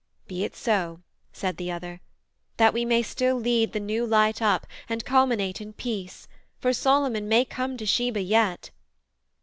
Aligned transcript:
'Be 0.27 0.43
it 0.43 0.55
so' 0.55 1.01
the 1.39 1.71
other, 1.71 2.01
'that 2.57 2.73
we 2.73 3.03
still 3.03 3.37
may 3.37 3.43
lead 3.43 3.71
The 3.73 3.79
new 3.79 4.03
light 4.03 4.41
up, 4.41 4.65
and 4.89 5.05
culminate 5.05 5.61
in 5.61 5.73
peace, 5.73 6.27
For 6.57 6.73
Solomon 6.73 7.27
may 7.27 7.45
come 7.45 7.77
to 7.77 7.85
Sheba 7.85 8.21
yet.' 8.21 8.71